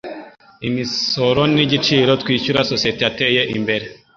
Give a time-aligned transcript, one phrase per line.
[0.67, 3.85] Imisoro nigiciro twishyura societe yateye imbere.